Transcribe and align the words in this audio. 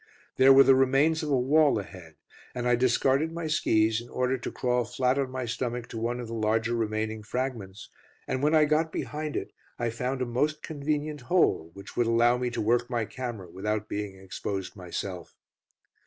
There 0.37 0.51
were 0.51 0.63
the 0.63 0.73
remains 0.73 1.21
of 1.21 1.29
a 1.29 1.39
wall 1.39 1.77
ahead, 1.77 2.15
and 2.55 2.67
I 2.67 2.75
discarded 2.75 3.31
my 3.31 3.45
skis 3.45 4.01
in 4.01 4.09
order 4.09 4.35
to 4.35 4.51
crawl 4.51 4.83
flat 4.83 5.19
on 5.19 5.29
my 5.29 5.45
stomach 5.45 5.85
to 5.89 5.99
one 5.99 6.19
of 6.19 6.27
the 6.27 6.33
larger 6.33 6.73
remaining 6.73 7.21
fragments, 7.21 7.87
and 8.27 8.41
when 8.41 8.55
I 8.55 8.65
got 8.65 8.91
behind 8.91 9.35
it 9.35 9.51
I 9.77 9.91
found 9.91 10.23
a 10.23 10.25
most 10.25 10.63
convenient 10.63 11.21
hole, 11.21 11.69
which 11.75 11.95
would 11.95 12.07
allow 12.07 12.35
me 12.37 12.49
to 12.49 12.61
work 12.61 12.89
my 12.89 13.05
camera 13.05 13.47
without 13.51 13.87
being 13.87 14.15
exposed 14.17 14.75
myself. 14.75 15.37